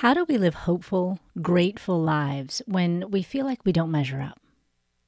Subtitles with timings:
[0.00, 4.38] How do we live hopeful, grateful lives when we feel like we don't measure up?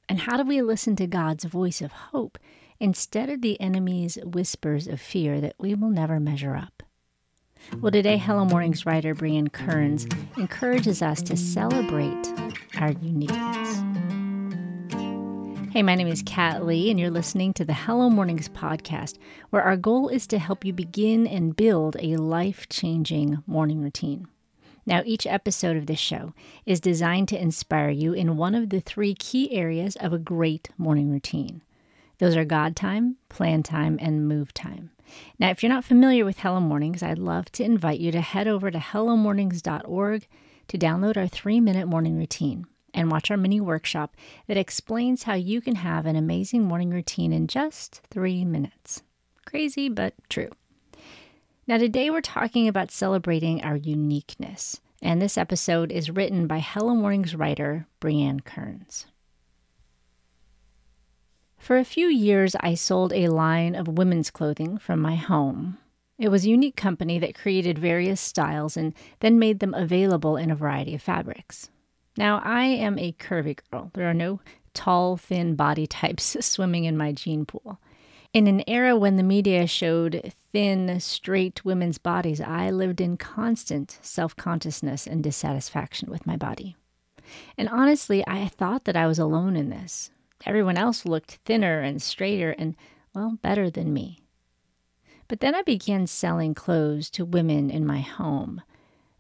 [0.09, 2.39] And how do we listen to God's voice of hope
[2.81, 6.83] instead of the enemy's whispers of fear that we will never measure up?
[7.83, 10.07] Well, today, Hello Mornings writer Briane Kearns
[10.39, 12.33] encourages us to celebrate
[12.81, 13.83] our uniqueness.
[15.71, 19.19] Hey, my name is Kat Lee, and you're listening to the Hello Mornings podcast,
[19.51, 24.29] where our goal is to help you begin and build a life changing morning routine.
[24.89, 26.33] Now, each episode of this show
[26.65, 30.71] is designed to inspire you in one of the three key areas of a great
[30.79, 31.61] morning routine.
[32.17, 34.91] Those are God time, plan time, and move time.
[35.39, 38.49] Now, if you're not familiar with Hello Mornings, I'd love to invite you to head
[38.49, 40.27] over to hellomornings.org
[40.69, 45.35] to download our three minute morning routine and watch our mini workshop that explains how
[45.35, 49.03] you can have an amazing morning routine in just three minutes.
[49.45, 50.49] Crazy, but true.
[51.69, 56.95] Now, today we're talking about celebrating our uniqueness, and this episode is written by Hello
[56.95, 59.07] Mornings writer Briane Kearns.
[61.59, 65.79] For a few years, I sold a line of women's clothing from my home.
[66.19, 70.51] It was a unique company that created various styles and then made them available in
[70.51, 71.71] a variety of fabrics.
[72.17, 73.91] Now, I am a curvy girl.
[73.95, 74.41] There are no
[74.75, 77.79] tall, thin body types swimming in my gene pool.
[78.35, 83.99] In an era when the media showed thin, straight women's bodies, I lived in constant
[84.03, 86.77] self consciousness and dissatisfaction with my body.
[87.57, 90.11] And honestly, I thought that I was alone in this.
[90.45, 92.77] Everyone else looked thinner and straighter and,
[93.15, 94.21] well, better than me.
[95.27, 98.63] But then I began selling clothes to women in my home,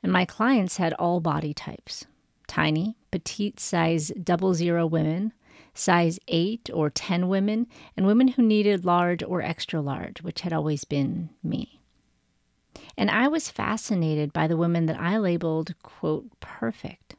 [0.03, 2.07] and my clients had all body types
[2.47, 5.33] tiny, petite size double zero women
[5.79, 10.53] size 8 or 10 women, and women who needed large or extra large, which had
[10.53, 11.81] always been me.
[12.97, 17.15] And I was fascinated by the women that I labeled, quote, perfect.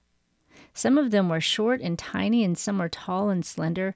[0.74, 3.96] Some of them were short and tiny, and some were tall and slender,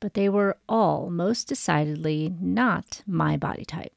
[0.00, 3.94] but they were all most decidedly not my body type.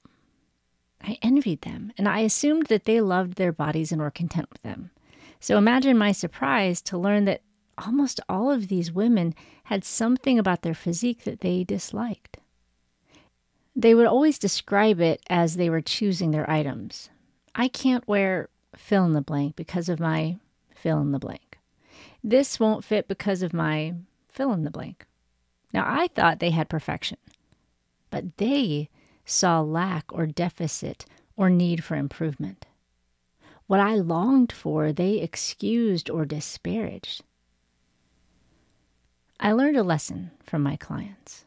[1.01, 4.61] I envied them, and I assumed that they loved their bodies and were content with
[4.61, 4.91] them.
[5.39, 7.41] So imagine my surprise to learn that
[7.77, 9.33] almost all of these women
[9.65, 12.37] had something about their physique that they disliked.
[13.75, 17.09] They would always describe it as they were choosing their items.
[17.53, 20.37] I can't wear fill in the blank because of my
[20.73, 21.57] fill in the blank.
[22.23, 23.93] This won't fit because of my
[24.29, 25.05] fill in the blank.
[25.73, 27.17] Now, I thought they had perfection,
[28.09, 28.89] but they
[29.25, 31.05] saw lack or deficit
[31.35, 32.65] or need for improvement.
[33.67, 37.23] What I longed for, they excused or disparaged.
[39.39, 41.45] I learned a lesson from my clients.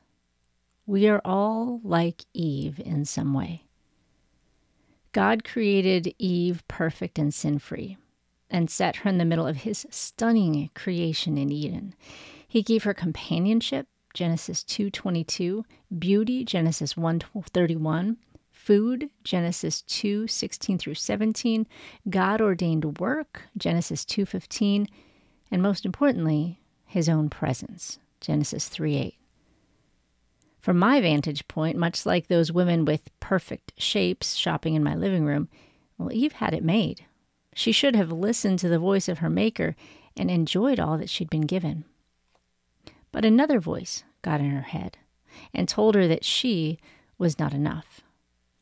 [0.87, 3.65] We are all like Eve in some way.
[5.13, 7.97] God created Eve perfect and sin free
[8.49, 11.95] and set her in the middle of his stunning creation in Eden.
[12.47, 15.65] He gave her companionship, Genesis 2:22,
[15.97, 18.17] beauty, Genesis 1:31,
[18.51, 21.67] food, Genesis 2:16 through 17,
[22.09, 24.87] God ordained work, Genesis 2:15,
[25.51, 26.60] and most importantly,
[26.91, 28.01] his own presence.
[28.21, 29.15] Genesis 3 8.
[30.61, 35.25] From my vantage point, much like those women with perfect shapes shopping in my living
[35.25, 35.49] room,
[35.97, 37.07] well, Eve had it made.
[37.55, 39.77] She should have listened to the voice of her Maker
[40.17, 41.85] and enjoyed all that she'd been given.
[43.13, 44.99] But another voice got in her head
[45.55, 46.81] and told her that she
[47.19, 48.01] was not enough,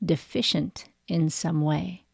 [0.04, 2.04] deficient in some way.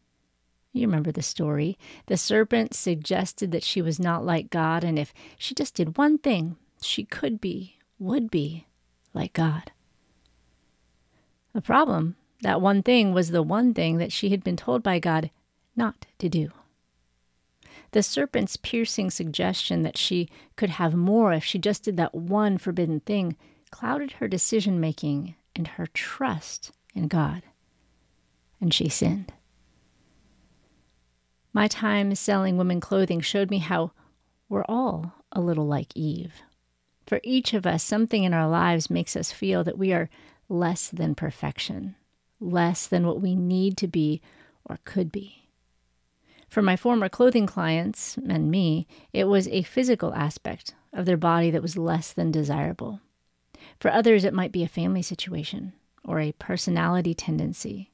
[0.75, 1.77] You remember the story.
[2.07, 6.17] The serpent suggested that she was not like God, and if she just did one
[6.17, 8.67] thing, she could be, would be,
[9.13, 9.71] like God.
[11.53, 14.99] The problem, that one thing was the one thing that she had been told by
[14.99, 15.31] God
[15.77, 16.51] not to do.
[17.91, 20.27] The serpent's piercing suggestion that she
[20.57, 23.37] could have more if she just did that one forbidden thing
[23.71, 27.43] clouded her decision making and her trust in God.
[28.59, 29.31] And she sinned.
[31.55, 33.93] My time selling women clothing showed me how
[34.49, 36.33] we're all a little like Eve.
[37.07, 40.09] For each of us, something in our lives makes us feel that we are
[40.49, 41.95] less than perfection,
[42.41, 44.21] less than what we need to be
[44.65, 45.47] or could be.
[46.49, 51.51] For my former clothing clients and me, it was a physical aspect of their body
[51.51, 52.99] that was less than desirable.
[53.79, 55.71] For others, it might be a family situation
[56.03, 57.93] or a personality tendency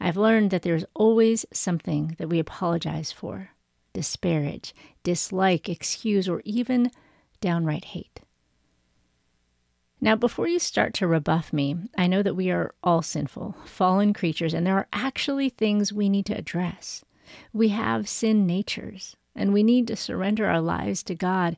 [0.00, 3.50] I've learned that there's always something that we apologize for,
[3.92, 6.90] disparage, dislike, excuse, or even
[7.40, 8.20] downright hate.
[10.00, 14.12] Now, before you start to rebuff me, I know that we are all sinful, fallen
[14.12, 17.04] creatures, and there are actually things we need to address.
[17.52, 21.56] We have sin natures, and we need to surrender our lives to God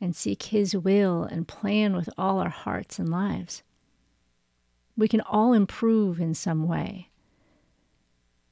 [0.00, 3.62] and seek His will and plan with all our hearts and lives.
[4.96, 7.10] We can all improve in some way.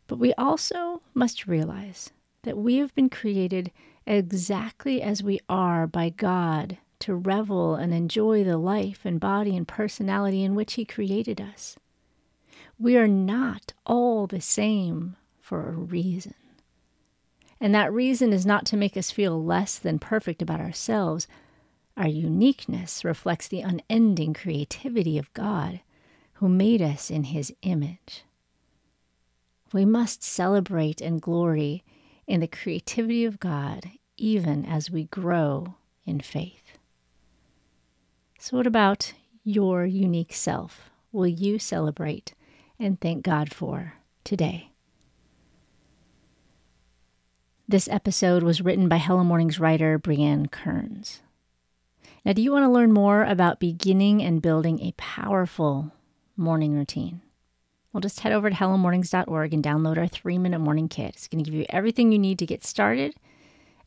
[0.06, 2.10] But we also must realize
[2.42, 3.70] that we have been created
[4.06, 9.66] exactly as we are by God to revel and enjoy the life and body and
[9.66, 11.76] personality in which He created us.
[12.78, 16.34] We are not all the same for a reason.
[17.60, 21.28] And that reason is not to make us feel less than perfect about ourselves.
[21.96, 25.80] Our uniqueness reflects the unending creativity of God,
[26.34, 28.24] who made us in His image.
[29.72, 31.82] We must celebrate and glory
[32.26, 36.78] in the creativity of God even as we grow in faith.
[38.38, 39.14] So, what about
[39.44, 40.90] your unique self?
[41.10, 42.34] Will you celebrate
[42.78, 44.72] and thank God for today?
[47.66, 51.22] This episode was written by Hello Mornings writer Briane Kearns.
[52.24, 55.92] Now, do you want to learn more about beginning and building a powerful
[56.36, 57.22] morning routine?
[57.92, 61.14] Well, just head over to hellomornings.org and download our three minute morning kit.
[61.14, 63.14] It's going to give you everything you need to get started.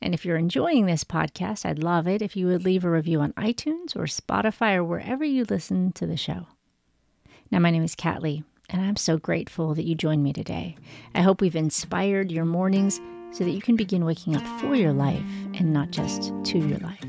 [0.01, 3.21] And if you're enjoying this podcast, I'd love it if you would leave a review
[3.21, 6.47] on iTunes or Spotify or wherever you listen to the show.
[7.49, 10.75] Now, my name is Kat Lee, and I'm so grateful that you joined me today.
[11.15, 12.99] I hope we've inspired your mornings
[13.31, 15.23] so that you can begin waking up for your life
[15.55, 17.03] and not just to your life.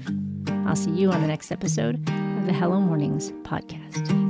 [0.66, 4.25] I'll see you on the next episode of the Hello Mornings podcast.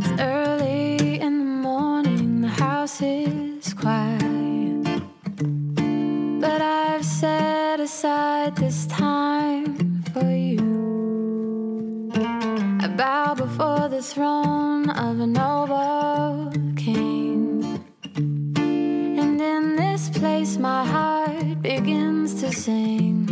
[2.87, 5.03] House is quiet.
[6.41, 12.13] But I've set aside this time for you.
[12.81, 17.83] I bow before the throne of a noble king.
[18.15, 23.29] And in this place, my heart begins to sing.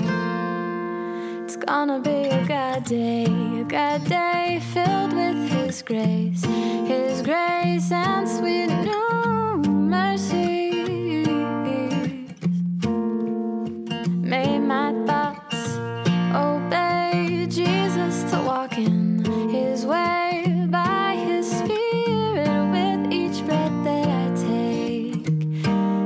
[1.44, 3.26] It's gonna be a good day,
[3.60, 6.44] a good day filled with His grace,
[6.92, 8.70] His grace and sweet
[9.94, 11.26] mercies.
[14.32, 15.60] May my thoughts
[16.34, 24.26] obey Jesus to walk in His way by His Spirit with each breath that I
[24.48, 25.26] take.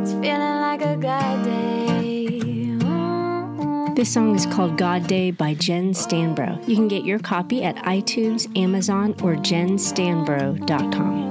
[0.03, 2.41] It's feeling like a God day.
[2.85, 3.95] Ooh.
[3.95, 6.51] This song is called God Day by Jen Stanbro.
[6.69, 11.28] You can get your copy at iTunes, Amazon, or jenstanbro.com.